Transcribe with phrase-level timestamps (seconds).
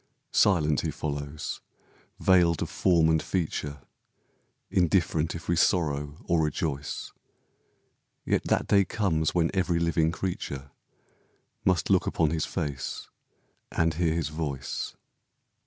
[0.33, 1.61] Silent he follows,
[2.19, 3.83] veiled of form and feature,
[4.71, 7.11] Indifferent if we sorrow or rejoice,
[8.25, 10.71] Yet that day comes when every living creature
[11.65, 13.09] Must look upon his face
[13.71, 14.95] and hear his voice.